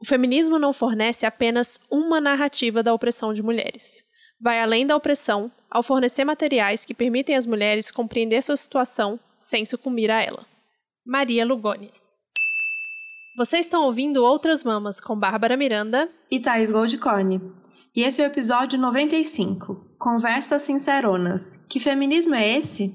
[0.00, 4.04] O feminismo não fornece apenas uma narrativa da opressão de mulheres.
[4.40, 9.64] Vai além da opressão ao fornecer materiais que permitem às mulheres compreender sua situação sem
[9.64, 10.46] sucumbir a ela.
[11.06, 12.24] Maria Lugones.
[13.36, 17.40] Vocês estão ouvindo Outras Mamas com Bárbara Miranda e Thais Goldcorn.
[17.94, 21.58] E esse é o episódio 95, Conversas Sinceronas.
[21.68, 22.92] Que feminismo é esse?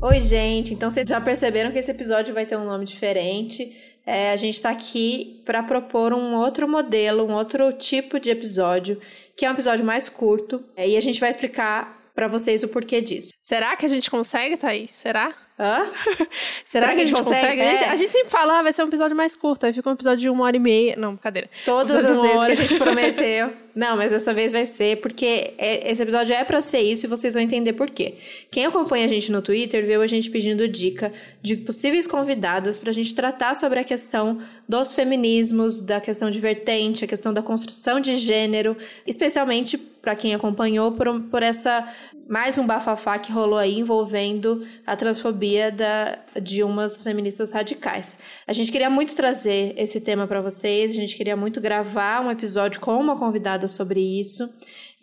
[0.00, 0.72] Oi, gente.
[0.72, 3.72] Então vocês já perceberam que esse episódio vai ter um nome diferente.
[4.06, 9.00] É, a gente está aqui para propor um outro modelo, um outro tipo de episódio,
[9.36, 10.64] que é um episódio mais curto.
[10.76, 13.32] É, e a gente vai explicar para vocês o porquê disso.
[13.40, 14.92] Será que a gente consegue, Thaís?
[14.92, 15.34] Será?
[15.58, 15.90] Hã?
[16.64, 17.40] Será, Será que, a gente consegue?
[17.40, 17.60] consegue?
[17.60, 17.68] É.
[17.68, 19.90] A, gente, a, gente, sempre fala, ah, vai ser um episódio mais curto, aí fica
[19.90, 20.94] um episódio de uma hora e meia.
[20.96, 21.50] Não, brincadeira.
[21.64, 22.46] Todas as vezes hora.
[22.46, 23.52] que a gente prometeu.
[23.78, 27.08] Não, mas dessa vez vai ser, porque é, esse episódio é para ser isso e
[27.08, 28.14] vocês vão entender por quê.
[28.50, 32.90] Quem acompanha a gente no Twitter viu a gente pedindo dica de possíveis convidadas pra
[32.90, 38.00] gente tratar sobre a questão dos feminismos, da questão de vertente, a questão da construção
[38.00, 41.86] de gênero, especialmente para quem acompanhou por, por essa
[42.28, 48.18] mais um bafafá que rolou aí envolvendo a transfobia da, de umas feministas radicais.
[48.46, 52.30] A gente queria muito trazer esse tema para vocês, a gente queria muito gravar um
[52.30, 54.48] episódio com uma convidada sobre isso.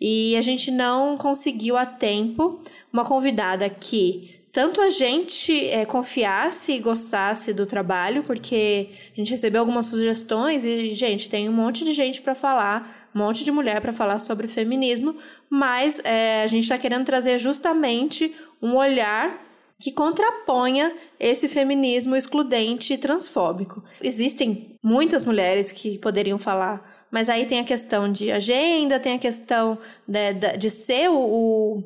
[0.00, 2.60] E a gente não conseguiu a tempo
[2.92, 9.30] uma convidada que tanto a gente é, confiasse e gostasse do trabalho, porque a gente
[9.30, 13.52] recebeu algumas sugestões e, gente, tem um monte de gente para falar, um monte de
[13.52, 15.14] mulher para falar sobre feminismo,
[15.50, 19.44] mas é, a gente está querendo trazer justamente um olhar
[19.78, 23.84] que contraponha esse feminismo excludente e transfóbico.
[24.02, 29.18] Existem muitas mulheres que poderiam falar mas aí tem a questão de agenda, tem a
[29.18, 31.84] questão de, de, de ser o, o,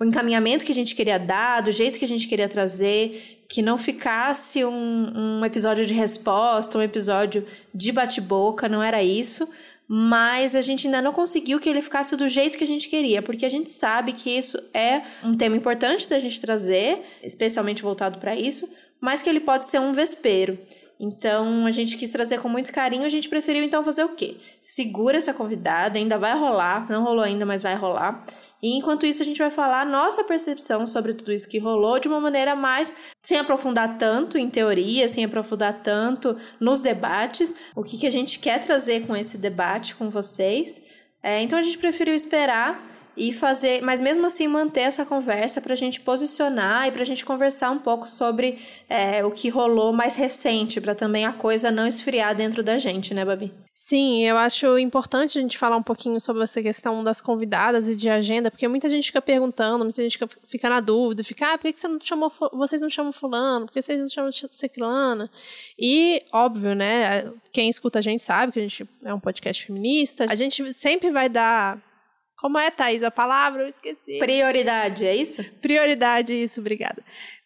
[0.00, 3.62] o, encaminhamento que a gente queria dar, do jeito que a gente queria trazer, que
[3.62, 9.48] não ficasse um, um episódio de resposta, um episódio de bate-boca, não era isso.
[9.86, 13.22] Mas a gente ainda não conseguiu que ele ficasse do jeito que a gente queria,
[13.22, 18.18] porque a gente sabe que isso é um tema importante da gente trazer, especialmente voltado
[18.18, 18.68] para isso,
[19.00, 20.58] mas que ele pode ser um vespeiro.
[21.04, 24.36] Então, a gente quis trazer com muito carinho, a gente preferiu então fazer o quê?
[24.60, 28.24] Segura essa convidada, ainda vai rolar, não rolou ainda, mas vai rolar.
[28.62, 32.06] E enquanto isso, a gente vai falar nossa percepção sobre tudo isso que rolou de
[32.06, 37.98] uma maneira mais sem aprofundar tanto em teoria, sem aprofundar tanto nos debates, o que,
[37.98, 40.80] que a gente quer trazer com esse debate com vocês.
[41.20, 45.72] É, então, a gente preferiu esperar e fazer, mas mesmo assim manter essa conversa para
[45.72, 48.58] a gente posicionar e para a gente conversar um pouco sobre
[48.88, 53.12] é, o que rolou mais recente, para também a coisa não esfriar dentro da gente,
[53.12, 53.52] né, Babi?
[53.74, 57.96] Sim, eu acho importante a gente falar um pouquinho sobre essa questão das convidadas e
[57.96, 61.72] de agenda, porque muita gente fica perguntando, muita gente fica na dúvida, fica, ah, por
[61.72, 65.30] que você não chamou, vocês não chamam fulano, por que vocês não chamam ciclana?
[65.78, 70.26] E, óbvio, né, quem escuta a gente sabe que a gente é um podcast feminista,
[70.28, 71.78] a gente sempre vai dar
[72.42, 73.62] como é, Thaís, a palavra?
[73.62, 74.18] Eu esqueci.
[74.18, 75.44] Prioridade, é isso?
[75.60, 77.00] Prioridade, isso, obrigada.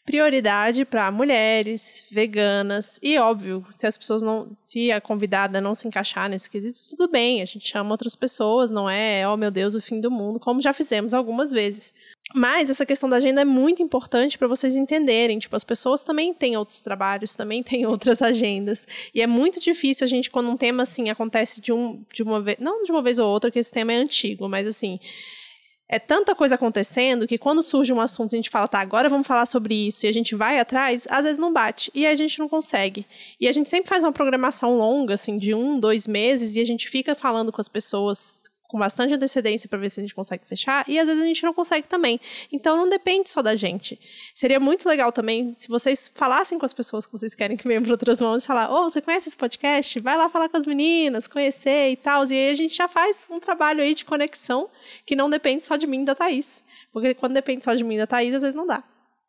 [0.06, 5.88] Prioridade para mulheres, veganas e óbvio, se as pessoas não, se a convidada não se
[5.88, 9.74] encaixar nesses quesitos, tudo bem, a gente chama outras pessoas, não é, oh meu Deus,
[9.74, 11.92] o fim do mundo, como já fizemos algumas vezes.
[12.34, 15.38] Mas essa questão da agenda é muito importante para vocês entenderem.
[15.38, 18.86] Tipo, as pessoas também têm outros trabalhos, também têm outras agendas.
[19.14, 22.40] E é muito difícil a gente, quando um tema assim acontece de, um, de uma
[22.40, 24.98] vez, não de uma vez ou outra, que esse tema é antigo, mas assim,
[25.88, 29.26] é tanta coisa acontecendo que quando surge um assunto a gente fala, tá, agora vamos
[29.26, 32.38] falar sobre isso e a gente vai atrás, às vezes não bate e a gente
[32.38, 33.06] não consegue.
[33.40, 36.64] E a gente sempre faz uma programação longa, assim, de um, dois meses e a
[36.64, 40.46] gente fica falando com as pessoas com bastante antecedência para ver se a gente consegue
[40.46, 42.20] fechar, e às vezes a gente não consegue também.
[42.52, 43.98] Então não depende só da gente.
[44.34, 47.82] Seria muito legal também se vocês falassem com as pessoas que vocês querem que venham
[47.82, 50.00] para outras mãos e falar: "Ô, oh, você conhece esse podcast?
[50.00, 52.24] Vai lá falar com as meninas, conhecer e tal".
[52.26, 54.68] E aí a gente já faz um trabalho aí de conexão
[55.04, 56.64] que não depende só de mim e da Thaís.
[56.92, 58.82] Porque quando depende só de mim e da Thaís, às vezes não dá.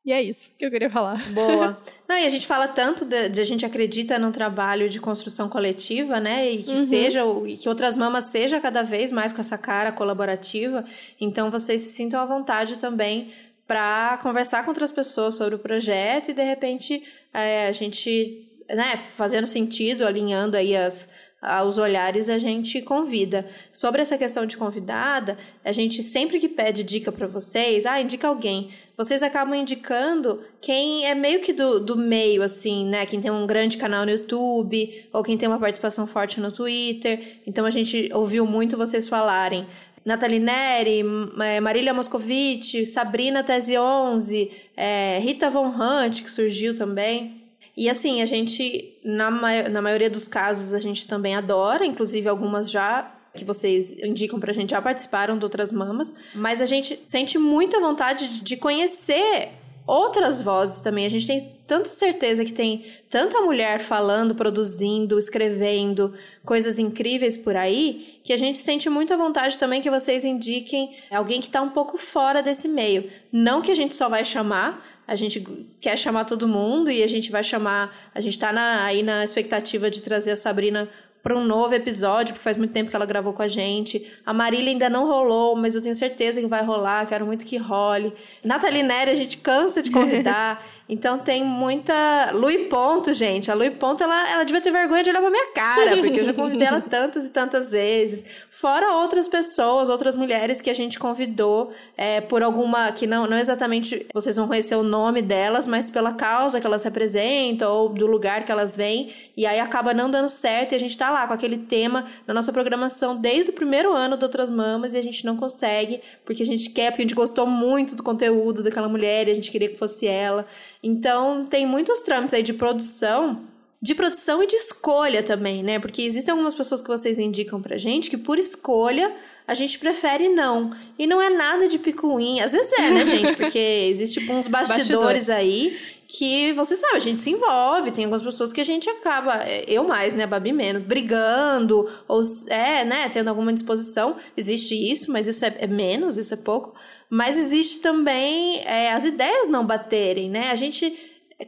[0.07, 1.29] E é isso que eu queria falar.
[1.33, 1.77] Boa.
[2.07, 5.49] Não, e a gente fala tanto de, de a gente acredita num trabalho de construção
[5.49, 6.49] coletiva, né?
[6.49, 6.85] E que uhum.
[6.85, 10.85] seja, e que outras mamas seja cada vez mais com essa cara colaborativa.
[11.19, 13.33] Então vocês se sintam à vontade também
[13.67, 17.03] para conversar com outras pessoas sobre o projeto e de repente
[17.33, 21.09] é, a gente, né, fazendo sentido, alinhando aí as
[21.41, 23.45] aos olhares a gente convida.
[23.71, 28.27] Sobre essa questão de convidada, a gente sempre que pede dica para vocês, ah, indica
[28.27, 28.71] alguém.
[28.97, 33.05] Vocês acabam indicando quem é meio que do, do meio, assim, né?
[33.05, 37.39] Quem tem um grande canal no YouTube, ou quem tem uma participação forte no Twitter.
[37.45, 39.67] Então a gente ouviu muito vocês falarem
[40.03, 41.03] Nathalie Neri,
[41.39, 47.43] é, Marília Moscovici, Sabrina Tese 11, é, Rita Von Hunt, que surgiu também.
[47.75, 49.29] E assim, a gente, na,
[49.69, 54.53] na maioria dos casos, a gente também adora, inclusive algumas já que vocês indicam pra
[54.53, 59.49] gente já participaram de outras mamas, mas a gente sente muita vontade de conhecer
[59.87, 61.05] outras vozes também.
[61.05, 66.13] A gente tem tanta certeza que tem tanta mulher falando, produzindo, escrevendo
[66.45, 71.39] coisas incríveis por aí, que a gente sente muita vontade também que vocês indiquem alguém
[71.39, 73.09] que está um pouco fora desse meio.
[73.31, 75.39] Não que a gente só vai chamar, a gente
[75.79, 78.11] quer chamar todo mundo e a gente vai chamar.
[78.13, 78.51] A gente está
[78.83, 80.89] aí na expectativa de trazer a Sabrina
[81.27, 84.07] para um novo episódio, porque faz muito tempo que ela gravou com a gente.
[84.25, 87.57] A Marília ainda não rolou, mas eu tenho certeza que vai rolar, quero muito que
[87.57, 88.13] role.
[88.45, 90.65] Nathalie Nery, a gente cansa de convidar.
[90.89, 92.31] então tem muita.
[92.33, 93.51] Lui Ponto, gente.
[93.51, 96.25] A Lui Ponto, ela, ela devia ter vergonha de olhar pra minha cara, porque eu
[96.25, 98.25] já convidei ela tantas e tantas vezes.
[98.49, 102.91] Fora outras pessoas, outras mulheres que a gente convidou é, por alguma.
[102.93, 106.83] que não, não exatamente vocês vão conhecer o nome delas, mas pela causa que elas
[106.83, 109.11] representam ou do lugar que elas vêm.
[109.35, 112.33] E aí acaba não dando certo e a gente tá lá com aquele tema na
[112.33, 116.43] nossa programação desde o primeiro ano do Outras Mamas e a gente não consegue, porque
[116.43, 119.51] a gente quer, porque a gente gostou muito do conteúdo daquela mulher e a gente
[119.51, 120.45] queria que fosse ela.
[120.81, 123.45] Então, tem muitos trâmites aí de produção
[123.81, 125.79] de produção e de escolha também, né?
[125.79, 129.15] Porque existem algumas pessoas que vocês indicam pra gente que por escolha
[129.47, 130.71] a gente prefere não.
[130.99, 132.43] E não é nada de picuinha.
[132.43, 133.37] Às vezes é, né, gente?
[133.37, 133.57] Porque
[133.89, 137.91] existe tipo, uns bastidores, bastidores, aí que você sabe, a gente se envolve.
[137.91, 142.21] Tem algumas pessoas que a gente acaba, é, eu mais, né, Babi menos, brigando, ou
[142.49, 144.17] é, né, tendo alguma disposição.
[144.35, 146.73] Existe isso, mas isso é, é menos, isso é pouco.
[147.09, 150.51] Mas existe também é, as ideias não baterem, né?
[150.51, 150.93] A gente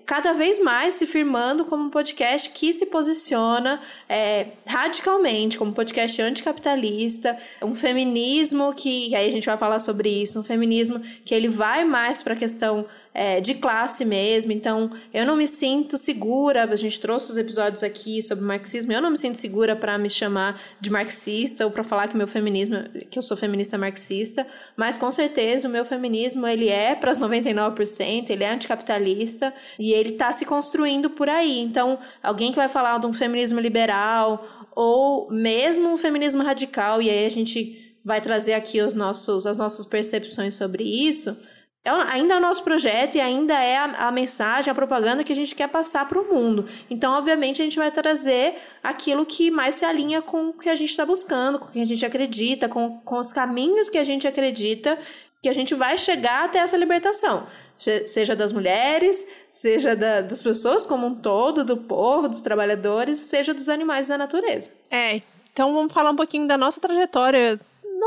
[0.06, 5.74] cada vez mais se firmando como um podcast que se posiciona é, radicalmente como um
[5.74, 11.34] podcast anticapitalista, um feminismo que, aí a gente vai falar sobre isso, um feminismo que
[11.34, 14.52] ele vai mais para a questão é, de classe mesmo.
[14.52, 16.64] Então, eu não me sinto segura.
[16.64, 18.92] A gente trouxe os episódios aqui sobre marxismo.
[18.92, 22.28] Eu não me sinto segura para me chamar de marxista ou para falar que meu
[22.28, 22.78] feminismo,
[23.10, 24.46] que eu sou feminista marxista.
[24.78, 29.94] Mas com certeza o meu feminismo ele é para os 99%, ele é anticapitalista e
[29.94, 31.60] ele está se construindo por aí.
[31.60, 37.10] Então, alguém que vai falar de um feminismo liberal ou mesmo um feminismo radical, e
[37.10, 41.36] aí a gente vai trazer aqui os nossos, as nossas percepções sobre isso
[41.84, 45.32] é, ainda é o nosso projeto e ainda é a, a mensagem, a propaganda que
[45.32, 46.68] a gente quer passar para o mundo.
[46.90, 50.76] Então, obviamente, a gente vai trazer aquilo que mais se alinha com o que a
[50.76, 54.04] gente está buscando, com o que a gente acredita, com, com os caminhos que a
[54.04, 54.98] gente acredita
[55.42, 57.48] que a gente vai chegar até essa libertação.
[57.78, 63.54] Seja das mulheres, seja da, das pessoas como um todo, do povo, dos trabalhadores, seja
[63.54, 64.70] dos animais da natureza.
[64.92, 65.22] É,
[65.54, 67.58] então vamos falar um pouquinho da nossa trajetória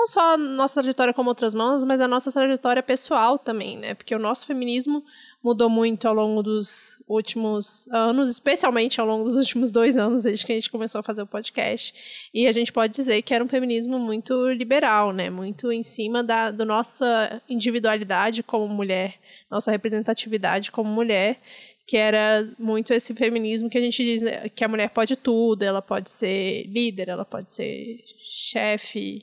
[0.02, 3.94] não só a nossa trajetória como outras mãos, mas a nossa trajetória pessoal também, né?
[3.94, 5.04] Porque o nosso feminismo
[5.42, 10.44] mudou muito ao longo dos últimos anos, especialmente ao longo dos últimos dois anos, desde
[10.44, 12.28] que a gente começou a fazer o podcast.
[12.34, 15.30] E a gente pode dizer que era um feminismo muito liberal, né?
[15.30, 19.14] Muito em cima da, da nossa individualidade como mulher,
[19.48, 21.40] nossa representatividade como mulher
[21.84, 25.64] que era muito esse feminismo que a gente diz né, que a mulher pode tudo,
[25.64, 29.20] ela pode ser líder, ela pode ser chefe,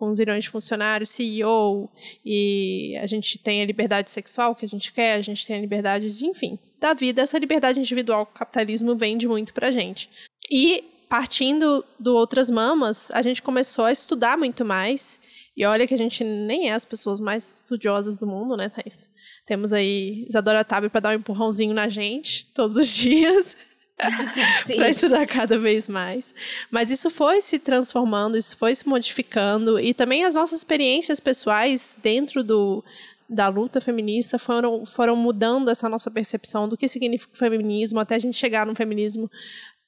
[0.00, 1.90] com zilhões de funcionários, CEO,
[2.24, 5.60] e a gente tem a liberdade sexual que a gente quer, a gente tem a
[5.60, 7.20] liberdade de, enfim, da vida.
[7.20, 10.08] Essa liberdade individual que o capitalismo vende muito pra gente.
[10.50, 15.20] E partindo do Outras Mamas, a gente começou a estudar muito mais.
[15.54, 19.10] E olha que a gente nem é as pessoas mais estudiosas do mundo, né, Thais?
[19.44, 23.54] Temos aí Isadora Tabe para dar um empurrãozinho na gente todos os dias.
[24.76, 26.34] para estudar cada vez mais.
[26.70, 31.96] Mas isso foi se transformando, isso foi se modificando e também as nossas experiências pessoais
[32.02, 32.84] dentro do
[33.28, 38.16] da luta feminista foram, foram mudando essa nossa percepção do que significa o feminismo até
[38.16, 39.30] a gente chegar no feminismo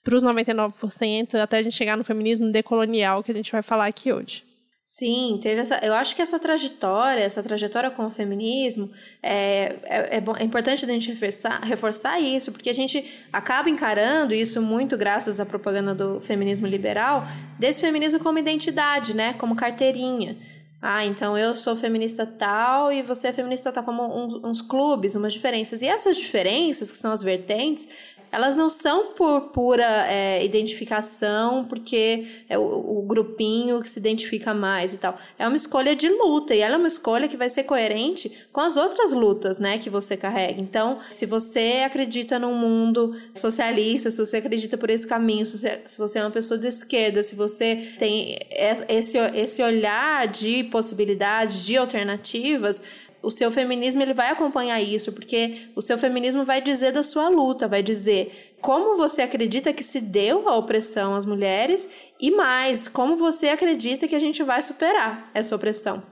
[0.04, 3.86] para os 99%, até a gente chegar no feminismo decolonial que a gente vai falar
[3.86, 4.44] aqui hoje.
[4.94, 5.78] Sim, teve essa.
[5.82, 8.90] Eu acho que essa trajetória, essa trajetória com o feminismo,
[9.22, 13.70] é, é, é, bom, é importante a gente reforçar, reforçar isso, porque a gente acaba
[13.70, 17.26] encarando isso muito graças à propaganda do feminismo liberal,
[17.58, 19.32] desse feminismo como identidade, né?
[19.38, 20.36] Como carteirinha.
[20.84, 25.14] Ah, então eu sou feminista tal e você é feminista tal, como uns, uns clubes,
[25.14, 25.80] umas diferenças.
[25.80, 27.88] E essas diferenças, que são as vertentes,
[28.32, 32.62] Elas não são por pura é, identificação, porque é o,
[32.98, 35.18] o grupinho que se identifica mais e tal.
[35.38, 38.62] É uma escolha de luta, e ela é uma escolha que vai ser coerente com
[38.62, 40.60] as outras lutas, né, que você carrega.
[40.60, 45.82] Então, se você acredita num mundo socialista, se você acredita por esse caminho, se você,
[45.84, 48.38] se você é uma pessoa de esquerda, se você tem
[48.88, 52.80] esse, esse olhar de possibilidades, de alternativas,
[53.22, 57.28] o seu feminismo ele vai acompanhar isso, porque o seu feminismo vai dizer da sua
[57.28, 61.88] luta, vai dizer como você acredita que se deu a opressão às mulheres
[62.20, 66.02] e mais, como você acredita que a gente vai superar essa opressão.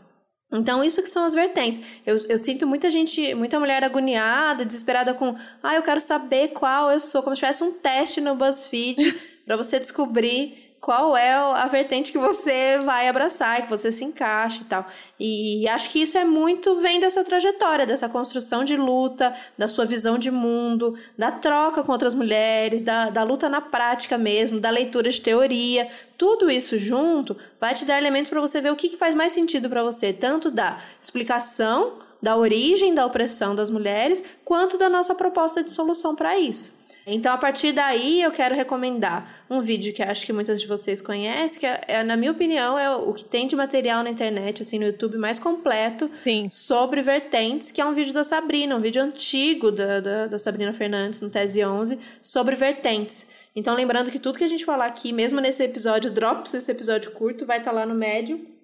[0.52, 1.80] Então, isso que são as vertentes.
[2.04, 6.90] Eu, eu sinto muita gente, muita mulher agoniada, desesperada com, ah, eu quero saber qual
[6.90, 11.66] eu sou, como se tivesse um teste no BuzzFeed para você descobrir qual é a
[11.66, 14.86] vertente que você vai abraçar, que você se encaixa e tal.
[15.18, 19.84] E acho que isso é muito vem dessa trajetória, dessa construção de luta, da sua
[19.84, 24.70] visão de mundo, da troca com outras mulheres, da, da luta na prática mesmo, da
[24.70, 25.86] leitura de teoria.
[26.16, 29.34] Tudo isso junto vai te dar elementos para você ver o que, que faz mais
[29.34, 35.14] sentido para você, tanto da explicação da origem da opressão das mulheres, quanto da nossa
[35.14, 36.79] proposta de solução para isso.
[37.12, 41.00] Então, a partir daí, eu quero recomendar um vídeo que acho que muitas de vocês
[41.00, 44.62] conhecem, que é, é, na minha opinião, é o que tem de material na internet,
[44.62, 46.48] assim, no YouTube mais completo Sim.
[46.50, 50.72] sobre vertentes, que é um vídeo da Sabrina, um vídeo antigo da, da, da Sabrina
[50.72, 53.26] Fernandes, no Tese 11, sobre vertentes.
[53.56, 57.10] Então, lembrando que tudo que a gente falar aqui, mesmo nesse episódio, drops esse episódio
[57.10, 58.59] curto, vai estar tá lá no médio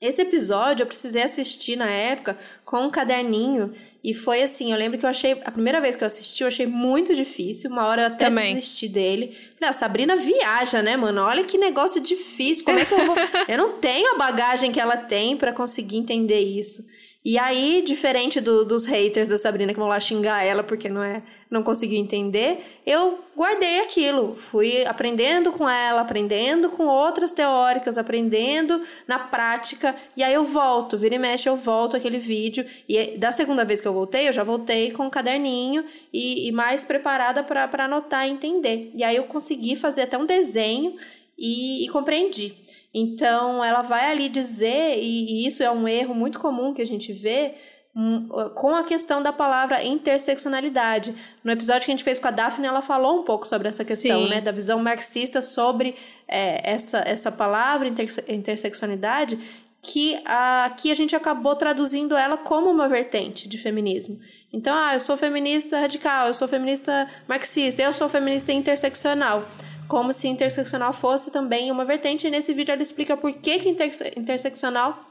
[0.00, 4.96] esse episódio eu precisei assistir na época com um caderninho e foi assim, eu lembro
[4.96, 8.02] que eu achei, a primeira vez que eu assisti, eu achei muito difícil, uma hora
[8.02, 8.54] eu até Também.
[8.54, 9.36] desisti dele.
[9.58, 11.20] Falei, a Sabrina viaja, né, mano?
[11.22, 13.16] Olha que negócio difícil, como é que eu vou...
[13.48, 16.86] eu não tenho a bagagem que ela tem para conseguir entender isso.
[17.24, 21.02] E aí, diferente do, dos haters da Sabrina que vão lá xingar ela porque não
[21.02, 27.98] é, não conseguiu entender, eu guardei aquilo, fui aprendendo com ela, aprendendo com outras teóricas,
[27.98, 33.16] aprendendo na prática, e aí eu volto, vira e mexe, eu volto aquele vídeo, e
[33.18, 36.84] da segunda vez que eu voltei, eu já voltei com um caderninho e, e mais
[36.84, 38.92] preparada para anotar e entender.
[38.96, 40.96] E aí eu consegui fazer até um desenho
[41.36, 42.54] e, e compreendi.
[42.92, 47.12] Então, ela vai ali dizer, e, isso é um erro muito comum que a gente
[47.12, 47.54] vê,
[47.94, 51.14] hum, com a questão da palavra interseccionalidade.
[51.44, 53.84] No episódio que a gente fez com a Daphne, ela falou um pouco sobre essa
[53.84, 54.30] questão, Sim.
[54.30, 54.40] né?
[54.40, 55.94] Da visão marxista sobre
[56.26, 59.38] é, essa, essa palavra interse interseccionalidade,
[59.80, 64.18] que aqui a gente acabou traduzindo ela como uma vertente de feminismo.
[64.52, 69.46] Então, ah, eu sou feminista radical, eu sou feminista marxista, eu sou feminista interseccional
[69.88, 72.26] como se interseccional fosse também uma vertente.
[72.26, 75.07] E nesse vídeo ela explica por que, que interse interseccional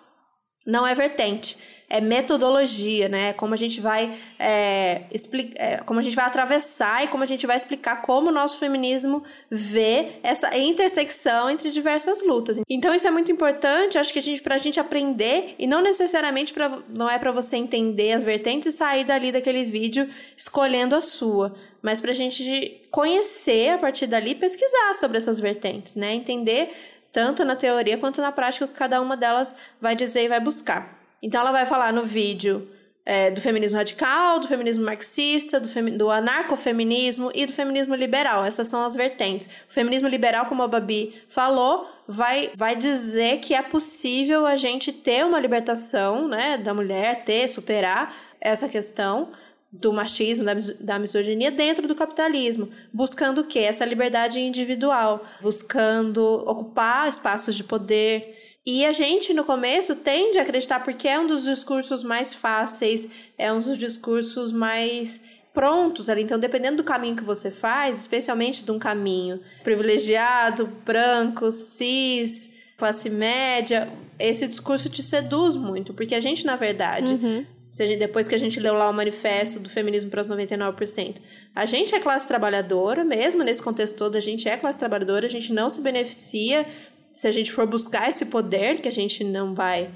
[0.67, 1.57] não é vertente
[1.89, 3.31] é metodologia, né?
[3.33, 7.25] Como a gente vai é, explicar, é, como a gente vai atravessar e como a
[7.25, 12.59] gente vai explicar como o nosso feminismo vê essa intersecção entre diversas lutas.
[12.69, 15.81] Então isso é muito importante, acho que a gente para a gente aprender e não
[15.81, 20.93] necessariamente para não é para você entender as vertentes e sair dali daquele vídeo escolhendo
[20.93, 26.13] a sua, mas para a gente conhecer a partir dali, pesquisar sobre essas vertentes, né?
[26.13, 26.69] Entender
[27.11, 30.39] tanto na teoria quanto na prática o que cada uma delas vai dizer e vai
[30.39, 30.97] buscar.
[31.21, 32.69] Então ela vai falar no vídeo
[33.05, 38.43] é, do feminismo radical, do feminismo marxista, do, femi do anarcofeminismo e do feminismo liberal.
[38.43, 39.47] Essas são as vertentes.
[39.69, 44.91] O feminismo liberal, como a Babi falou, vai, vai dizer que é possível a gente
[44.91, 49.29] ter uma libertação né, da mulher, ter, superar essa questão
[49.71, 53.59] do machismo, da, da misoginia dentro do capitalismo, buscando o quê?
[53.59, 58.35] Essa liberdade individual, buscando ocupar espaços de poder,
[58.69, 63.07] e a gente, no começo, tende a acreditar porque é um dos discursos mais fáceis,
[63.37, 66.21] é um dos discursos mais prontos ali.
[66.21, 73.09] Então, dependendo do caminho que você faz, especialmente de um caminho privilegiado, branco, cis, classe
[73.09, 75.93] média, esse discurso te seduz muito.
[75.93, 77.45] Porque a gente, na verdade, uhum.
[77.77, 81.17] Depois que a gente leu lá o manifesto do feminismo para os 99%.
[81.55, 85.29] A gente é classe trabalhadora, mesmo nesse contexto todo, a gente é classe trabalhadora, a
[85.29, 86.65] gente não se beneficia
[87.13, 89.91] se a gente for buscar esse poder, que a gente não vai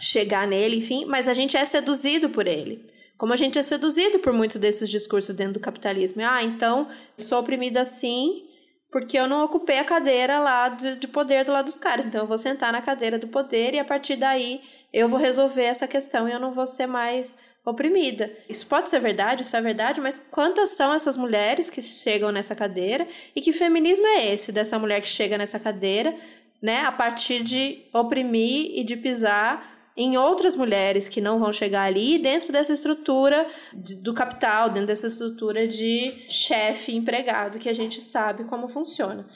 [0.00, 2.84] chegar nele, enfim, mas a gente é seduzido por ele.
[3.16, 6.22] Como a gente é seduzido por muitos desses discursos dentro do capitalismo.
[6.22, 8.46] Ah, então, sou oprimida assim
[8.90, 12.06] porque eu não ocupei a cadeira lá de, de poder do lado dos caras.
[12.06, 14.60] Então, eu vou sentar na cadeira do poder e a partir daí
[14.92, 18.32] eu vou resolver essa questão e eu não vou ser mais oprimida.
[18.48, 22.54] Isso pode ser verdade, isso é verdade, mas quantas são essas mulheres que chegam nessa
[22.54, 26.16] cadeira e que feminismo é esse dessa mulher que chega nessa cadeira,
[26.62, 31.84] né, a partir de oprimir e de pisar em outras mulheres que não vão chegar
[31.84, 37.72] ali dentro dessa estrutura de, do capital, dentro dessa estrutura de chefe empregado que a
[37.72, 39.26] gente sabe como funciona.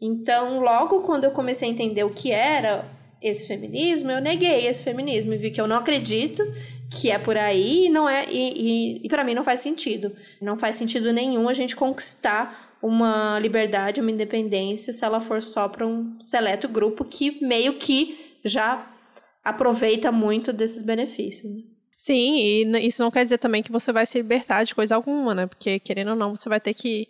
[0.00, 4.82] Então, logo quando eu comecei a entender o que era esse feminismo, eu neguei esse
[4.82, 6.42] feminismo e vi que eu não acredito
[6.90, 10.14] que é por aí e não é e, e, e para mim não faz sentido.
[10.40, 15.68] Não faz sentido nenhum a gente conquistar uma liberdade, uma independência se ela for só
[15.68, 18.95] para um seleto grupo que meio que já
[19.46, 21.52] aproveita muito desses benefícios.
[21.52, 21.62] Né?
[21.96, 25.34] Sim, e isso não quer dizer também que você vai se libertar de coisa alguma,
[25.34, 25.46] né?
[25.46, 27.08] Porque, querendo ou não, você vai ter que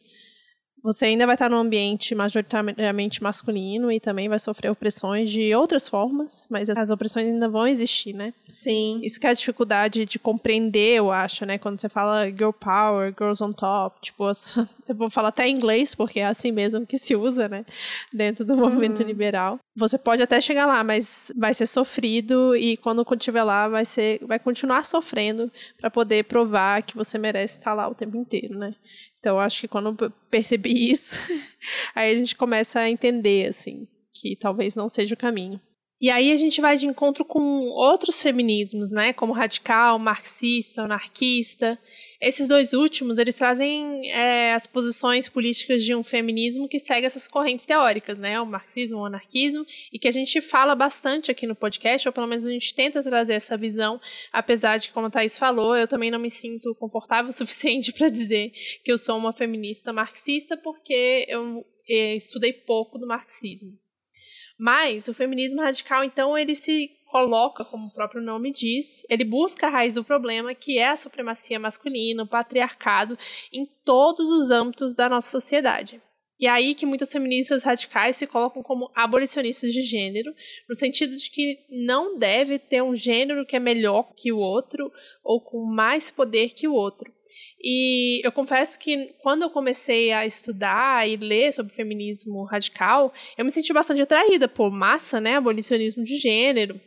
[0.86, 5.88] você ainda vai estar num ambiente majoritariamente masculino e também vai sofrer opressões de outras
[5.88, 8.32] formas, mas as opressões ainda vão existir, né?
[8.46, 9.00] Sim.
[9.02, 11.58] Isso que é a dificuldade de compreender, eu acho, né?
[11.58, 14.30] Quando você fala girl power, girls on top, tipo,
[14.88, 17.66] eu vou falar até em inglês, porque é assim mesmo que se usa, né?
[18.12, 19.08] Dentro do movimento uhum.
[19.08, 19.58] liberal.
[19.76, 24.20] Você pode até chegar lá, mas vai ser sofrido e quando estiver lá vai ser,
[24.24, 25.50] vai continuar sofrendo
[25.80, 28.72] para poder provar que você merece estar lá o tempo inteiro, né?
[29.18, 31.20] Então, acho que quando eu percebi isso,
[31.94, 35.60] aí a gente começa a entender, assim, que talvez não seja o caminho.
[36.00, 39.12] E aí a gente vai de encontro com outros feminismos, né?
[39.12, 41.78] Como radical, marxista, anarquista.
[42.20, 47.28] Esses dois últimos, eles trazem é, as posições políticas de um feminismo que segue essas
[47.28, 48.40] correntes teóricas, né?
[48.40, 52.26] O marxismo, o anarquismo, e que a gente fala bastante aqui no podcast, ou pelo
[52.26, 54.00] menos a gente tenta trazer essa visão,
[54.32, 58.08] apesar de, como a Thaís falou, eu também não me sinto confortável o suficiente para
[58.08, 63.72] dizer que eu sou uma feminista marxista, porque eu é, estudei pouco do marxismo.
[64.58, 69.66] Mas o feminismo radical, então, ele se coloca, como o próprio nome diz, ele busca
[69.66, 73.18] a raiz do problema, que é a supremacia masculina, o patriarcado,
[73.50, 75.98] em todos os âmbitos da nossa sociedade.
[76.38, 80.30] E é aí que muitas feministas radicais se colocam como abolicionistas de gênero,
[80.68, 84.92] no sentido de que não deve ter um gênero que é melhor que o outro
[85.24, 87.10] ou com mais poder que o outro.
[87.58, 93.44] E eu confesso que quando eu comecei a estudar e ler sobre feminismo radical, eu
[93.46, 96.78] me senti bastante atraída por massa, né, abolicionismo de gênero,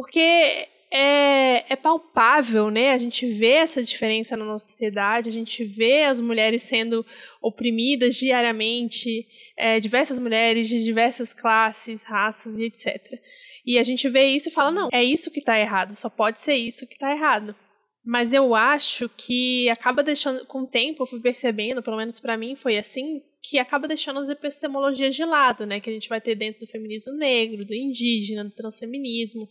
[0.00, 2.92] porque é, é palpável, né?
[2.92, 7.04] A gente vê essa diferença na nossa sociedade, a gente vê as mulheres sendo
[7.42, 9.26] oprimidas diariamente,
[9.58, 13.20] é, diversas mulheres de diversas classes, raças e etc.
[13.66, 16.40] E a gente vê isso e fala, não, é isso que está errado, só pode
[16.40, 17.54] ser isso que está errado.
[18.02, 22.38] Mas eu acho que acaba deixando, com o tempo, eu fui percebendo, pelo menos para
[22.38, 25.80] mim foi assim, que acaba deixando as epistemologias de lado, né?
[25.80, 29.48] Que a gente vai ter dentro do feminismo negro, do indígena, do transfeminismo,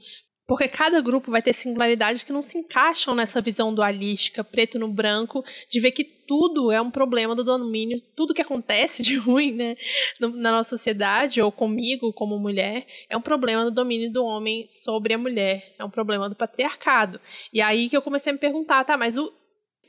[0.49, 4.87] porque cada grupo vai ter singularidades que não se encaixam nessa visão dualística, preto no
[4.87, 9.51] branco, de ver que tudo é um problema do domínio, tudo que acontece de ruim
[9.51, 9.77] né,
[10.19, 15.13] na nossa sociedade, ou comigo como mulher, é um problema do domínio do homem sobre
[15.13, 17.21] a mulher, é um problema do patriarcado.
[17.53, 19.31] E aí que eu comecei a me perguntar, tá, mas o,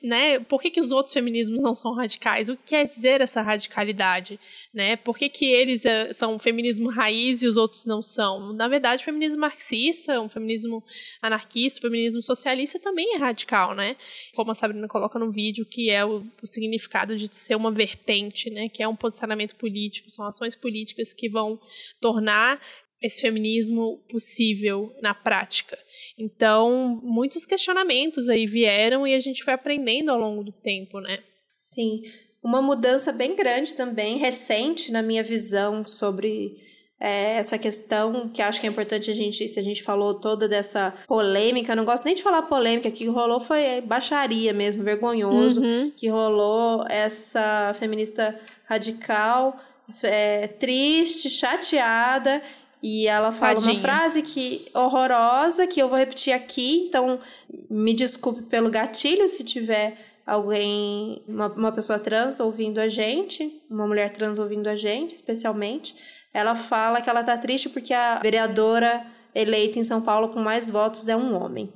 [0.03, 2.49] né, por que, que os outros feminismos não são radicais?
[2.49, 4.41] O que quer dizer essa radicalidade?
[4.73, 4.97] Né?
[4.97, 8.53] Por que, que eles uh, são um feminismo raiz e os outros não são?
[8.53, 10.83] Na verdade, o feminismo marxista, um feminismo
[11.21, 13.97] anarquista, o feminismo socialista também é radical, né?
[14.35, 18.49] Como a Sabrina coloca no vídeo, que é o, o significado de ser uma vertente,
[18.49, 18.69] né?
[18.69, 21.61] Que é um posicionamento político, são ações políticas que vão
[22.01, 22.61] tornar
[23.03, 25.79] esse feminismo possível na prática.
[26.21, 31.19] Então, muitos questionamentos aí vieram e a gente foi aprendendo ao longo do tempo, né?
[31.59, 32.03] Sim.
[32.43, 36.57] Uma mudança bem grande também, recente, na minha visão sobre
[37.01, 40.47] é, essa questão, que acho que é importante a gente, se a gente falou toda
[40.47, 45.91] dessa polêmica, não gosto nem de falar polêmica, que rolou foi baixaria mesmo, vergonhoso, uhum.
[45.97, 49.59] que rolou essa feminista radical,
[50.03, 52.43] é, triste, chateada,
[52.83, 53.73] e ela fala Tadinha.
[53.73, 57.19] uma frase que horrorosa, que eu vou repetir aqui, então
[57.69, 63.87] me desculpe pelo gatilho se tiver alguém, uma, uma pessoa trans ouvindo a gente, uma
[63.87, 65.95] mulher trans ouvindo a gente, especialmente.
[66.33, 70.71] Ela fala que ela tá triste porque a vereadora eleita em São Paulo com mais
[70.71, 71.73] votos é um homem.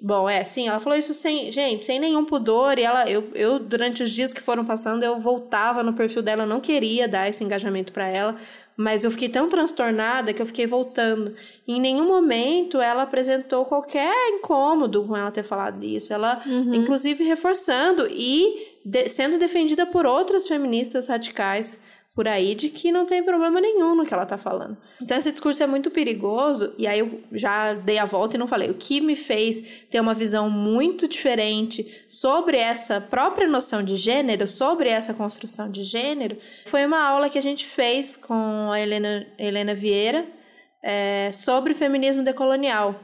[0.00, 3.58] Bom, é, sim, ela falou isso sem, gente, sem nenhum pudor, e ela, eu, eu,
[3.58, 7.28] durante os dias que foram passando, eu voltava no perfil dela, eu não queria dar
[7.28, 8.36] esse engajamento para ela,
[8.76, 11.34] mas eu fiquei tão transtornada que eu fiquei voltando.
[11.66, 16.12] em nenhum momento ela apresentou qualquer incômodo com ela ter falado isso.
[16.12, 16.74] Ela, uhum.
[16.74, 21.80] inclusive, reforçando e de, sendo defendida por outras feministas radicais
[22.14, 24.76] por aí de que não tem problema nenhum no que ela tá falando.
[25.02, 28.46] Então esse discurso é muito perigoso, e aí eu já dei a volta e não
[28.46, 28.70] falei.
[28.70, 34.46] O que me fez ter uma visão muito diferente sobre essa própria noção de gênero,
[34.46, 39.26] sobre essa construção de gênero, foi uma aula que a gente fez com a Helena,
[39.38, 40.24] Helena Vieira
[40.84, 43.00] é, sobre feminismo decolonial.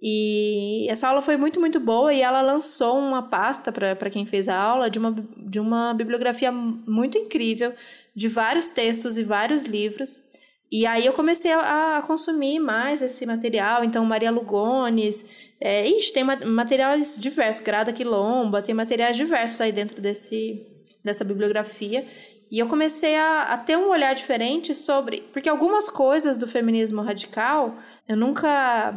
[0.00, 4.48] E essa aula foi muito, muito boa e ela lançou uma pasta para quem fez
[4.48, 7.74] a aula de uma, de uma bibliografia muito incrível,
[8.14, 10.22] de vários textos e vários livros.
[10.70, 13.82] E aí eu comecei a, a consumir mais esse material.
[13.82, 15.24] Então, Maria Lugones,
[15.60, 20.64] é, ixi, tem materiais diversos, Grada Quilomba, tem materiais diversos aí dentro desse,
[21.02, 22.06] dessa bibliografia.
[22.50, 25.22] E eu comecei a, a ter um olhar diferente sobre.
[25.32, 28.94] Porque algumas coisas do feminismo radical eu nunca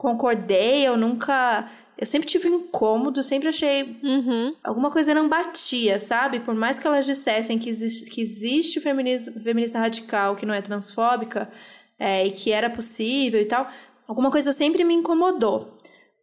[0.00, 1.70] concordei, eu nunca.
[1.96, 4.00] Eu sempre tive um incômodo, sempre achei.
[4.02, 4.54] Uhum.
[4.64, 6.40] Alguma coisa não batia, sabe?
[6.40, 10.54] Por mais que elas dissessem que existe, que existe o feminismo, feminista radical que não
[10.54, 11.50] é transfóbica
[11.98, 13.70] é, e que era possível e tal,
[14.08, 15.76] alguma coisa sempre me incomodou.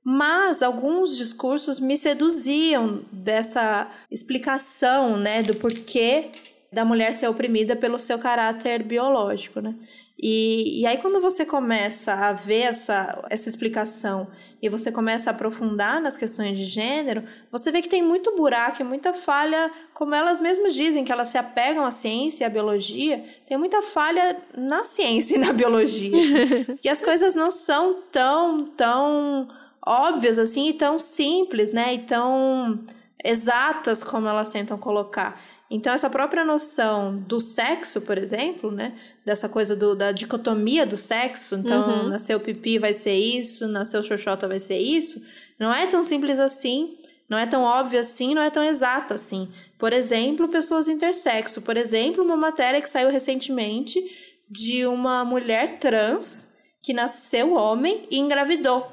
[0.04, 6.32] Mas alguns discursos me seduziam dessa explicação, né, do porquê
[6.72, 9.74] da mulher ser oprimida pelo seu caráter biológico, né?
[10.20, 14.28] E, e aí quando você começa a ver essa, essa explicação
[14.62, 18.82] e você começa a aprofundar nas questões de gênero, você vê que tem muito buraco
[18.82, 22.50] e muita falha, como elas mesmas dizem, que elas se apegam à ciência e à
[22.50, 28.02] biologia, tem muita falha na ciência e na biologia, assim, que as coisas não são
[28.12, 29.48] tão, tão
[29.86, 31.94] óbvias assim, e tão simples, né?
[31.94, 32.80] E tão
[33.24, 35.42] exatas como elas tentam colocar.
[35.70, 38.94] Então, essa própria noção do sexo, por exemplo, né?
[39.26, 41.56] Dessa coisa do, da dicotomia do sexo.
[41.56, 42.08] Então, uhum.
[42.08, 45.22] nasceu pipi vai ser isso, nasceu xoxota vai ser isso.
[45.60, 46.96] Não é tão simples assim,
[47.30, 49.50] não é tão óbvio assim, não é tão exata assim.
[49.78, 51.62] Por exemplo, pessoas intersexo.
[51.62, 54.02] Por exemplo, uma matéria que saiu recentemente
[54.50, 58.90] de uma mulher trans que nasceu homem e engravidou.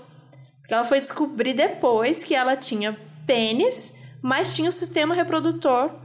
[0.58, 6.02] Porque ela foi descobrir depois que ela tinha pênis, mas tinha o sistema reprodutor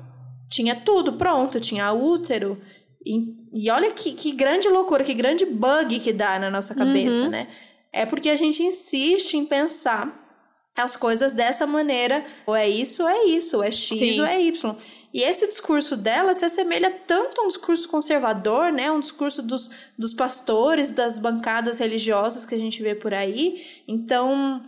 [0.50, 2.60] tinha tudo pronto, tinha útero.
[3.06, 7.24] E, e olha que, que grande loucura, que grande bug que dá na nossa cabeça,
[7.24, 7.30] uhum.
[7.30, 7.48] né?
[7.92, 10.28] É porque a gente insiste em pensar
[10.76, 12.26] as coisas dessa maneira.
[12.46, 14.22] Ou é isso, ou é isso, ou é X, Sim.
[14.22, 14.76] ou é Y.
[15.14, 18.92] E esse discurso dela se assemelha tanto a um discurso conservador, né?
[18.92, 23.84] Um discurso dos, dos pastores, das bancadas religiosas que a gente vê por aí.
[23.88, 24.62] Então,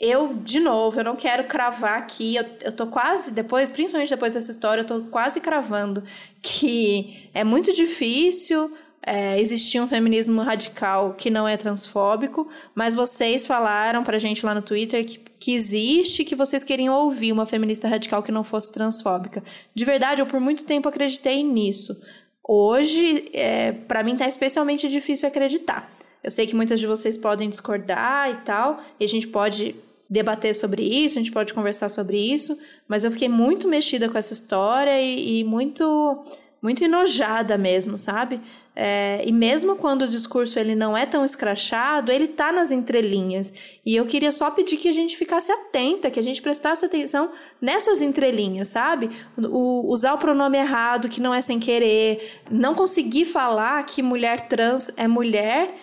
[0.00, 4.34] eu, de novo, eu não quero cravar aqui, eu, eu tô quase, depois, principalmente depois
[4.34, 6.02] dessa história, eu tô quase cravando
[6.42, 8.72] que é muito difícil
[9.06, 14.54] é, existir um feminismo radical que não é transfóbico, mas vocês falaram pra gente lá
[14.54, 18.72] no Twitter que, que existe, que vocês queriam ouvir uma feminista radical que não fosse
[18.72, 19.42] transfóbica.
[19.74, 22.00] De verdade, eu por muito tempo acreditei nisso.
[22.46, 25.90] Hoje, é, para mim, tá especialmente difícil acreditar.
[26.24, 29.76] Eu sei que muitas de vocês podem discordar e tal, e a gente pode
[30.08, 32.58] debater sobre isso, a gente pode conversar sobre isso,
[32.88, 36.22] mas eu fiquei muito mexida com essa história e, e muito
[36.62, 38.40] muito enojada mesmo, sabe?
[38.74, 43.52] É, e mesmo quando o discurso ele não é tão escrachado, ele tá nas entrelinhas.
[43.84, 47.30] E eu queria só pedir que a gente ficasse atenta, que a gente prestasse atenção
[47.60, 49.10] nessas entrelinhas, sabe?
[49.36, 54.48] O, usar o pronome errado, que não é sem querer, não conseguir falar que mulher
[54.48, 55.74] trans é mulher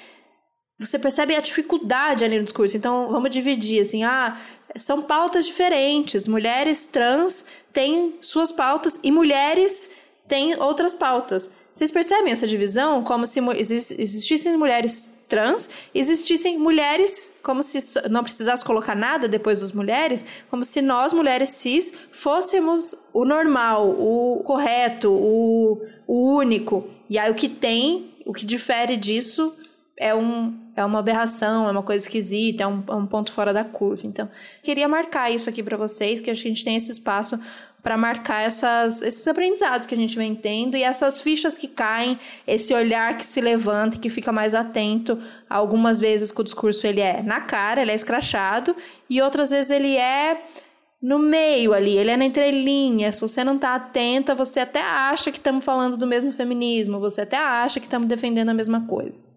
[0.82, 2.76] você percebe a dificuldade ali no discurso.
[2.76, 4.38] Então, vamos dividir, assim, ah,
[4.76, 6.28] são pautas diferentes.
[6.28, 9.92] Mulheres trans têm suas pautas e mulheres
[10.28, 11.52] têm outras pautas.
[11.72, 13.04] Vocês percebem essa divisão?
[13.04, 19.72] Como se existissem mulheres trans, existissem mulheres, como se não precisasse colocar nada depois das
[19.72, 26.90] mulheres, como se nós, mulheres cis, fôssemos o normal, o correto, o, o único.
[27.10, 29.56] E aí o que tem, o que difere disso
[29.96, 33.54] é um, é uma aberração, é uma coisa esquisita, é um, é um ponto fora
[33.54, 34.06] da curva.
[34.06, 34.30] Então,
[34.62, 37.40] queria marcar isso aqui para vocês, que a gente tem esse espaço
[37.82, 42.18] para marcar essas, esses aprendizados que a gente vem tendo e essas fichas que caem,
[42.46, 45.20] esse olhar que se levanta e que fica mais atento.
[45.50, 48.76] Algumas vezes que o discurso ele é na cara, ele é escrachado,
[49.10, 50.44] e outras vezes ele é
[51.02, 53.12] no meio ali, ele é na entrelinha.
[53.12, 57.22] Se você não está atenta, você até acha que estamos falando do mesmo feminismo, você
[57.22, 59.31] até acha que estamos defendendo a mesma coisa.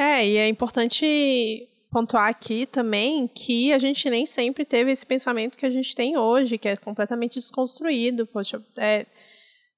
[0.00, 5.58] É, e é importante pontuar aqui também que a gente nem sempre teve esse pensamento
[5.58, 8.26] que a gente tem hoje, que é completamente desconstruído.
[8.26, 9.04] Poxa, é,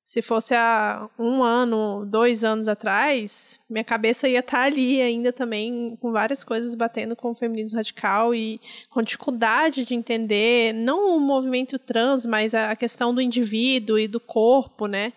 [0.05, 5.99] se fosse há um ano, dois anos atrás, minha cabeça ia estar ali ainda também
[6.01, 11.19] com várias coisas batendo com o feminismo radical e com dificuldade de entender não o
[11.19, 15.13] movimento trans, mas a questão do indivíduo e do corpo, né?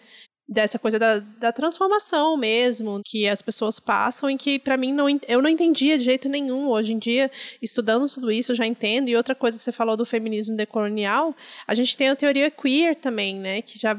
[0.47, 5.07] Dessa coisa da, da transformação mesmo que as pessoas passam e que para mim não
[5.27, 7.31] eu não entendia de jeito nenhum hoje em dia
[7.61, 11.35] estudando tudo isso eu já entendo e outra coisa que você falou do feminismo decolonial
[11.67, 13.97] a gente tem a teoria queer também né que já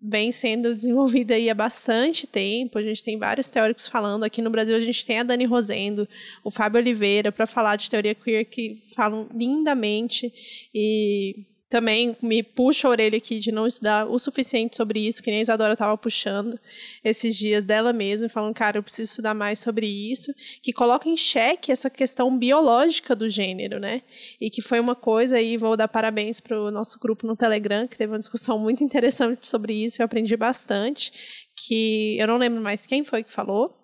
[0.00, 2.78] vem sendo desenvolvida aí há bastante tempo.
[2.78, 4.24] A gente tem vários teóricos falando.
[4.24, 6.08] Aqui no Brasil a gente tem a Dani Rosendo,
[6.44, 10.32] o Fábio Oliveira para falar de teoria queer que falam lindamente
[10.72, 15.30] e também me puxa a orelha aqui de não estudar o suficiente sobre isso, que
[15.30, 16.58] nem a Isadora estava puxando
[17.02, 21.16] esses dias dela mesma, falando, cara, eu preciso estudar mais sobre isso, que coloca em
[21.16, 24.02] xeque essa questão biológica do gênero, né?
[24.40, 27.88] E que foi uma coisa, e vou dar parabéns para o nosso grupo no Telegram,
[27.88, 31.12] que teve uma discussão muito interessante sobre isso, eu aprendi bastante,
[31.56, 33.74] que eu não lembro mais quem foi que falou,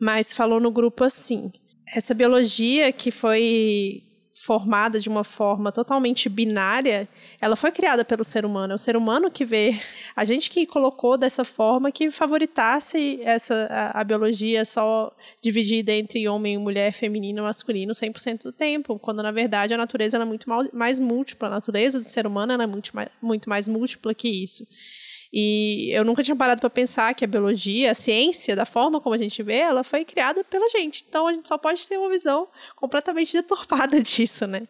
[0.00, 1.50] mas falou no grupo assim,
[1.94, 4.02] essa biologia que foi
[4.34, 7.08] formada de uma forma totalmente binária,
[7.40, 8.72] ela foi criada pelo ser humano.
[8.72, 9.80] É o ser humano que vê,
[10.16, 16.28] a gente que colocou dessa forma que favoritasse essa a, a biologia só dividida entre
[16.28, 20.98] homem, mulher, feminino, masculino 100% do tempo, quando na verdade a natureza é muito mais
[20.98, 24.66] múltipla, a natureza do ser humano é muito mais, muito mais múltipla que isso.
[25.36, 29.16] E eu nunca tinha parado para pensar que a biologia, a ciência, da forma como
[29.16, 31.04] a gente vê, ela foi criada pela gente.
[31.08, 34.62] Então a gente só pode ter uma visão completamente deturpada disso, né?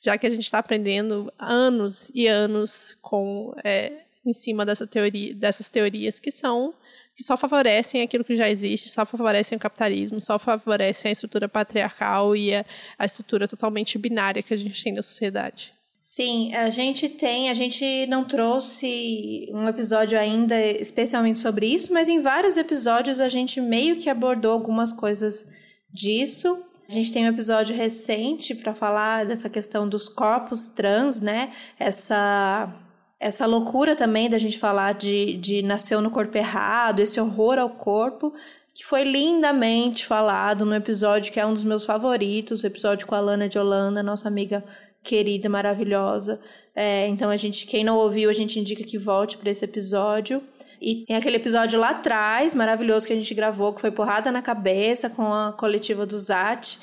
[0.00, 5.34] Já que a gente está aprendendo anos e anos com é, em cima dessa teoria,
[5.34, 6.72] dessas teorias que são
[7.16, 11.48] que só favorecem aquilo que já existe, só favorecem o capitalismo, só favorecem a estrutura
[11.48, 12.64] patriarcal e a,
[12.96, 15.75] a estrutura totalmente binária que a gente tem da sociedade.
[16.08, 22.08] Sim, a gente tem, a gente não trouxe um episódio ainda especialmente sobre isso, mas
[22.08, 25.48] em vários episódios a gente meio que abordou algumas coisas
[25.92, 26.62] disso.
[26.88, 31.50] A gente tem um episódio recente para falar dessa questão dos corpos trans, né?
[31.76, 32.72] Essa
[33.18, 37.70] essa loucura também da gente falar de, de nasceu no corpo errado, esse horror ao
[37.70, 38.32] corpo,
[38.72, 43.16] que foi lindamente falado no episódio que é um dos meus favoritos, o episódio com
[43.16, 44.62] a Lana de Holanda, nossa amiga
[45.06, 46.40] querida, maravilhosa.
[46.74, 50.42] É, então a gente, quem não ouviu, a gente indica que volte para esse episódio.
[50.80, 54.42] E tem aquele episódio lá atrás, maravilhoso, que a gente gravou, que foi Porrada na
[54.42, 56.78] Cabeça com a coletiva do Zat,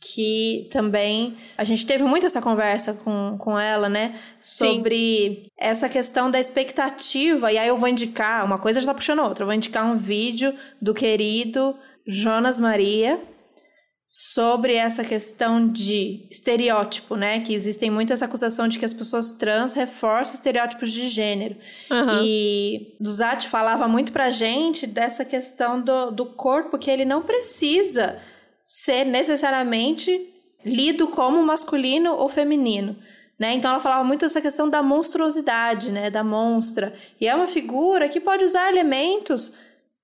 [0.00, 4.18] que também a gente teve muito essa conversa com, com ela, né?
[4.40, 5.46] Sobre Sim.
[5.58, 7.52] essa questão da expectativa.
[7.52, 9.96] E aí eu vou indicar, uma coisa já tá puxando outra, eu vou indicar um
[9.96, 11.74] vídeo do querido
[12.06, 13.20] Jonas Maria,
[14.16, 17.40] sobre essa questão de estereótipo, né?
[17.40, 21.56] Que existem muitas acusações de que as pessoas trans reforçam estereótipos de gênero.
[21.90, 22.22] Uhum.
[22.22, 28.16] E Duzati falava muito pra gente dessa questão do, do corpo que ele não precisa
[28.64, 30.32] ser necessariamente
[30.64, 32.96] lido como masculino ou feminino.
[33.36, 33.54] Né?
[33.54, 36.08] Então ela falava muito dessa questão da monstruosidade, né?
[36.08, 36.94] Da monstra.
[37.20, 39.52] E é uma figura que pode usar elementos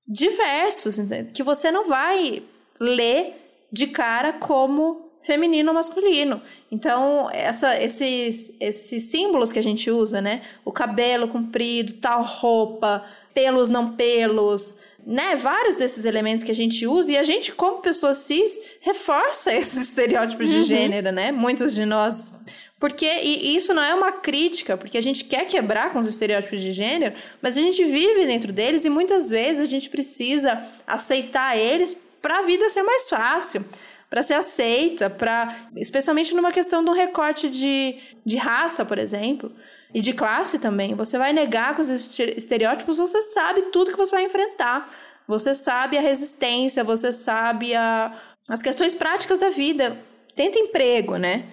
[0.08, 0.96] diversos,
[1.32, 2.42] que você não vai
[2.80, 3.39] ler
[3.72, 6.40] de cara como feminino ou masculino.
[6.70, 10.42] Então, essa, esses, esses símbolos que a gente usa, né?
[10.64, 13.04] O cabelo comprido, tal roupa,
[13.34, 15.36] pelos não pelos, né?
[15.36, 19.88] Vários desses elementos que a gente usa e a gente, como pessoa cis, reforça esses
[19.88, 20.52] estereótipos uhum.
[20.52, 21.30] de gênero, né?
[21.30, 22.32] Muitos de nós.
[22.78, 26.62] Porque, e isso não é uma crítica, porque a gente quer quebrar com os estereótipos
[26.62, 31.58] de gênero, mas a gente vive dentro deles e muitas vezes a gente precisa aceitar
[31.58, 33.64] eles para a vida ser mais fácil,
[34.08, 39.52] para ser aceita, para especialmente numa questão um recorte de, de raça, por exemplo,
[39.94, 40.94] e de classe também.
[40.94, 44.90] Você vai negar com os estereótipos, você sabe tudo que você vai enfrentar.
[45.28, 48.12] Você sabe a resistência, você sabe a,
[48.48, 49.96] as questões práticas da vida.
[50.34, 51.44] Tenta emprego, né?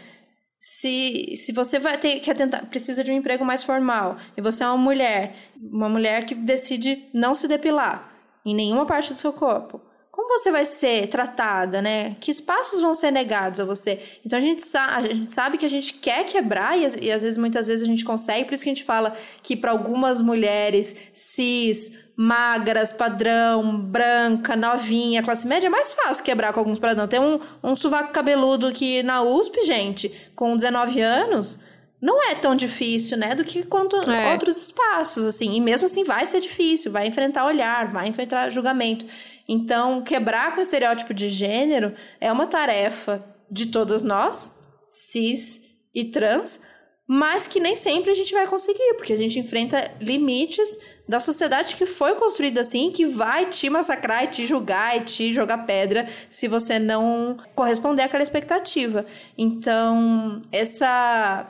[0.60, 4.64] Se, se você vai ter que tentar, precisa de um emprego mais formal e você
[4.64, 8.12] é uma mulher, uma mulher que decide não se depilar
[8.44, 9.80] em nenhuma parte do seu corpo,
[10.28, 12.16] como você vai ser tratada, né?
[12.20, 13.98] Que espaços vão ser negados a você?
[14.26, 17.38] Então a gente, a gente sabe que a gente quer quebrar e, e às vezes,
[17.38, 20.96] muitas vezes a gente consegue, por isso que a gente fala que para algumas mulheres
[21.14, 27.10] cis, magras, padrão, branca, novinha, classe média, é mais fácil quebrar com alguns padrões.
[27.10, 31.60] Tem um, um sovaco cabeludo que na USP, gente, com 19 anos,
[32.02, 33.34] não é tão difícil, né?
[33.34, 34.34] Do que quanto é.
[34.34, 35.56] outros espaços, assim.
[35.56, 39.06] E mesmo assim vai ser difícil, vai enfrentar olhar, vai enfrentar julgamento.
[39.48, 44.54] Então, quebrar com o estereótipo de gênero é uma tarefa de todas nós,
[44.88, 45.62] cis
[45.96, 46.62] e trans,
[47.08, 51.78] mas que nem sempre a gente vai conseguir, porque a gente enfrenta limites da sociedade
[51.78, 56.10] que foi construída assim, que vai te massacrar e te julgar e te jogar pedra
[56.30, 59.06] se você não corresponder àquela expectativa.
[59.38, 61.48] Então, essa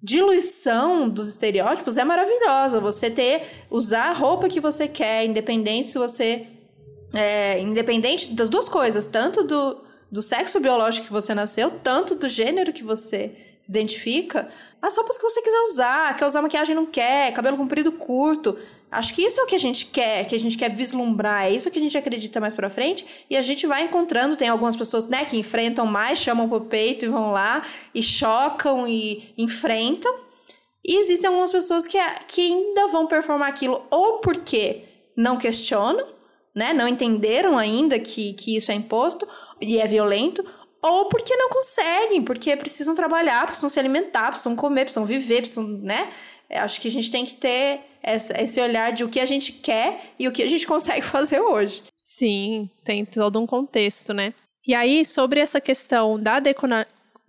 [0.00, 2.78] diluição dos estereótipos é maravilhosa.
[2.78, 6.46] Você ter, usar a roupa que você quer, independente se você.
[7.14, 9.78] É, independente das duas coisas, tanto do,
[10.10, 14.48] do sexo biológico que você nasceu, tanto do gênero que você se identifica,
[14.82, 18.58] as roupas que você quiser usar, quer usar maquiagem não quer, cabelo comprido curto.
[18.90, 21.50] Acho que isso é o que a gente quer, que a gente quer vislumbrar, é
[21.50, 24.76] isso que a gente acredita mais pra frente, e a gente vai encontrando, tem algumas
[24.76, 30.14] pessoas, né, que enfrentam mais, chamam pro peito e vão lá, e chocam e enfrentam,
[30.86, 31.98] e existem algumas pessoas que,
[32.28, 34.84] que ainda vão performar aquilo ou porque
[35.16, 36.06] não questionam,
[36.54, 39.26] né, não entenderam ainda que, que isso é imposto
[39.60, 40.44] e é violento,
[40.82, 45.66] ou porque não conseguem, porque precisam trabalhar, precisam se alimentar, precisam comer, precisam viver, precisam,
[45.66, 46.12] né?
[46.50, 50.14] Acho que a gente tem que ter esse olhar de o que a gente quer
[50.18, 51.82] e o que a gente consegue fazer hoje.
[51.96, 54.34] Sim, tem todo um contexto, né?
[54.66, 56.40] E aí, sobre essa questão da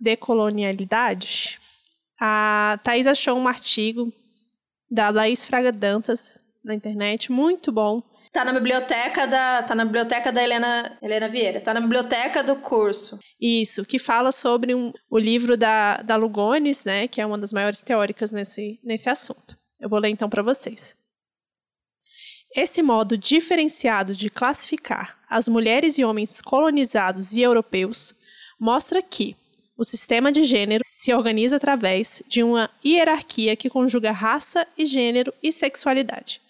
[0.00, 1.58] decolonialidade,
[2.20, 4.12] a Thais achou um artigo
[4.90, 8.02] da Laís Fraga Dantas na internet, muito bom.
[8.36, 12.54] Tá na biblioteca da, tá na biblioteca da Helena, Helena Vieira, tá na biblioteca do
[12.56, 13.18] curso.
[13.40, 17.50] Isso, que fala sobre um, o livro da, da Lugones, né, que é uma das
[17.50, 19.56] maiores teóricas nesse, nesse assunto.
[19.80, 20.94] Eu vou ler então para vocês.
[22.54, 28.14] Esse modo diferenciado de classificar as mulheres e homens colonizados e europeus
[28.60, 29.34] mostra que
[29.78, 35.32] o sistema de gênero se organiza através de uma hierarquia que conjuga raça e gênero
[35.42, 36.44] e sexualidade.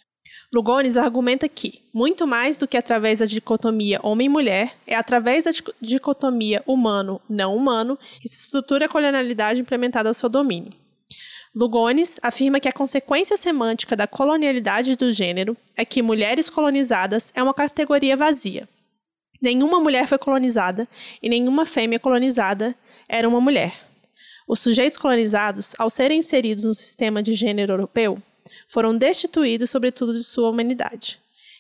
[0.57, 5.51] Lugones argumenta que, muito mais do que através da dicotomia homem-mulher, é através da
[5.83, 10.73] dicotomia humano-não humano que se estrutura a colonialidade implementada ao seu domínio.
[11.55, 17.43] Lugones afirma que a consequência semântica da colonialidade do gênero é que mulheres colonizadas é
[17.43, 18.67] uma categoria vazia.
[19.43, 20.89] Nenhuma mulher foi colonizada
[21.23, 22.75] e nenhuma fêmea colonizada
[23.07, 23.75] era uma mulher.
[24.49, 28.23] Os sujeitos colonizados, ao serem inseridos no sistema de gênero europeu,
[28.69, 31.19] foram destituídos, sobretudo, de sua humanidade.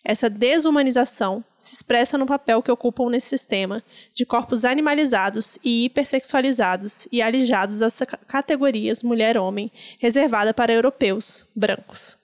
[0.09, 3.83] Essa desumanização se expressa no papel que ocupam nesse sistema
[4.15, 12.17] de corpos animalizados e hipersexualizados e alijados às categorias mulher-homem reservada para europeus, brancos.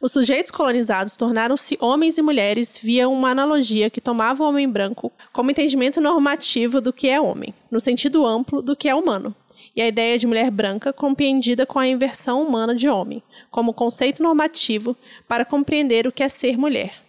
[0.00, 5.12] Os sujeitos colonizados tornaram-se homens e mulheres via uma analogia que tomava o homem branco
[5.32, 9.34] como entendimento normativo do que é homem, no sentido amplo do que é humano,
[9.74, 14.22] e a ideia de mulher branca compreendida com a inversão humana de homem, como conceito
[14.22, 17.02] normativo para compreender o que é ser mulher.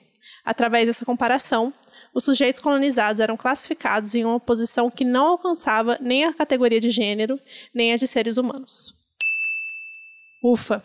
[0.44, 1.74] Através dessa comparação,
[2.14, 6.90] os sujeitos colonizados eram classificados em uma posição que não alcançava nem a categoria de
[6.90, 7.40] gênero,
[7.74, 8.94] nem a de seres humanos.
[10.44, 10.84] Ufa!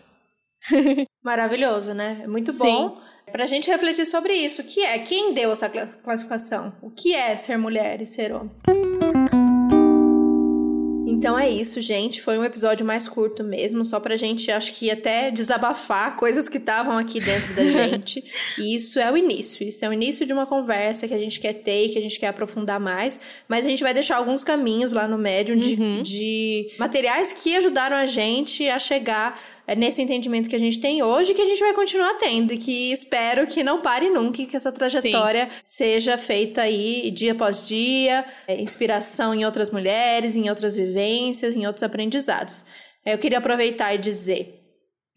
[1.23, 2.21] Maravilhoso, né?
[2.25, 3.01] É muito bom.
[3.31, 4.63] Para a gente refletir sobre isso.
[4.63, 4.99] O que é?
[4.99, 6.73] Quem deu essa classificação?
[6.83, 8.51] O que é ser mulher e ser homem?
[11.21, 12.23] Então é isso, gente.
[12.23, 16.57] Foi um episódio mais curto mesmo, só pra gente, acho que até desabafar coisas que
[16.57, 18.25] estavam aqui dentro da gente.
[18.57, 19.69] e isso é o início.
[19.69, 22.01] Isso é o início de uma conversa que a gente quer ter e que a
[22.01, 23.21] gente quer aprofundar mais.
[23.47, 26.01] Mas a gente vai deixar alguns caminhos lá no Medium de, uhum.
[26.01, 29.39] de materiais que ajudaram a gente a chegar
[29.75, 32.93] nesse entendimento que a gente tem hoje que a gente vai continuar tendo e que
[32.93, 35.61] espero que não pare nunca e que essa trajetória Sim.
[35.63, 41.67] seja feita aí dia após dia, é, inspiração em outras mulheres, em outras vivências, em
[41.67, 42.65] outros aprendizados.
[43.05, 44.57] Eu queria aproveitar e dizer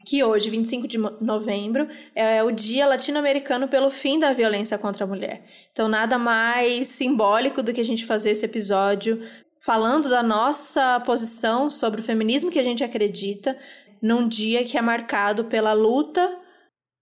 [0.06, 5.08] que hoje, 25 de novembro, é o Dia Latino-Americano pelo fim da violência contra a
[5.08, 5.46] mulher.
[5.72, 9.22] Então, nada mais simbólico do que a gente fazer esse episódio
[9.64, 13.58] falando da nossa posição sobre o feminismo que a gente acredita,
[14.04, 16.42] num dia que é marcado pela luta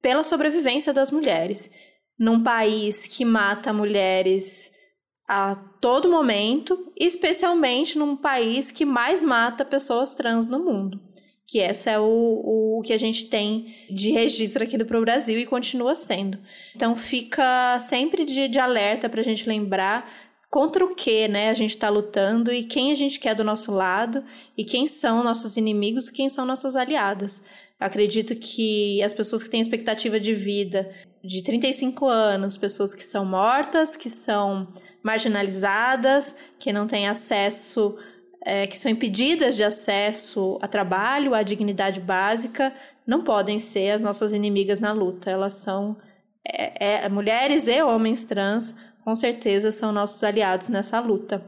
[0.01, 1.69] pela sobrevivência das mulheres.
[2.17, 4.71] Num país que mata mulheres
[5.27, 10.99] a todo momento, especialmente num país que mais mata pessoas trans no mundo.
[11.47, 15.39] Que essa é o, o que a gente tem de registro aqui do pro Brasil
[15.39, 16.37] e continua sendo.
[16.75, 21.53] Então fica sempre de, de alerta para a gente lembrar contra o que, né, a
[21.53, 24.21] gente está lutando e quem a gente quer do nosso lado
[24.57, 27.41] e quem são nossos inimigos e quem são nossas aliadas.
[27.79, 30.91] Acredito que as pessoas que têm expectativa de vida
[31.23, 34.67] de 35 anos, pessoas que são mortas, que são
[35.01, 37.95] marginalizadas, que não têm acesso,
[38.45, 42.73] é, que são impedidas de acesso a trabalho, à dignidade básica,
[43.07, 45.31] não podem ser as nossas inimigas na luta.
[45.31, 45.95] Elas são
[46.45, 51.43] é, é, mulheres e homens trans com certeza são nossos aliados nessa luta.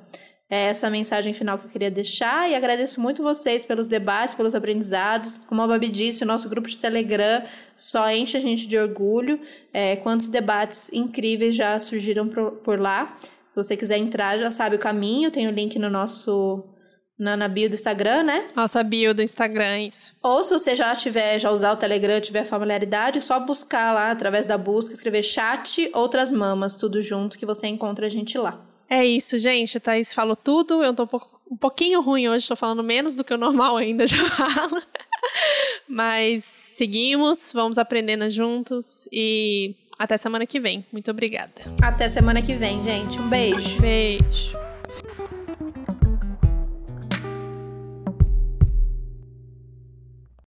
[0.50, 4.36] É essa a mensagem final que eu queria deixar e agradeço muito vocês pelos debates,
[4.36, 5.38] pelos aprendizados.
[5.38, 7.44] Como a Babi disse, o nosso grupo de Telegram
[7.76, 9.40] só enche a gente de orgulho.
[9.74, 13.18] É, quantos debates incríveis já surgiram por, por lá.
[13.50, 16.64] Se você quiser entrar, já sabe o caminho, tem o link no nosso
[17.24, 18.46] na, na bio do Instagram, né?
[18.56, 20.16] Nossa bio do Instagram, isso.
[20.22, 24.46] Ou se você já tiver, já usar o Telegram, tiver familiaridade, só buscar lá através
[24.46, 28.60] da busca, escrever chat outras mamas, tudo junto, que você encontra a gente lá.
[28.90, 29.78] É isso, gente.
[29.78, 30.84] A Thaís falou tudo.
[30.84, 33.78] Eu tô um, pouco, um pouquinho ruim hoje, tô falando menos do que o normal
[33.78, 34.84] ainda já fala.
[35.88, 40.86] Mas seguimos, vamos aprendendo juntos e até semana que vem.
[40.92, 41.54] Muito obrigada.
[41.82, 43.18] Até semana que vem, gente.
[43.20, 43.82] Um beijo.
[43.82, 44.63] Beijo.